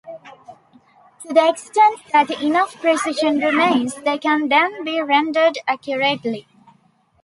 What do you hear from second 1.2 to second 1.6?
To the